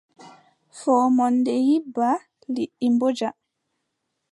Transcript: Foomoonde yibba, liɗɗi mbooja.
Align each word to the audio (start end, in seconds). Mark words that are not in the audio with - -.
Foomoonde 0.77 1.53
yibba, 1.67 2.09
liɗɗi 2.53 2.85
mbooja. 2.95 3.29